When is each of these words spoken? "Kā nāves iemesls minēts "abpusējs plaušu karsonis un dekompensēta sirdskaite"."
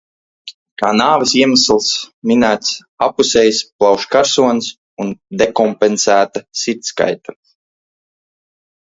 "Kā 0.81 0.87
nāves 1.01 1.33
iemesls 1.41 1.89
minēts 2.31 2.73
"abpusējs 3.09 3.61
plaušu 3.83 4.11
karsonis 4.17 4.73
un 5.07 5.15
dekompensēta 5.45 6.47
sirdskaite"." 6.65 7.41